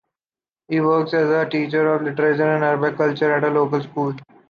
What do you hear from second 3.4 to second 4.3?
a local school.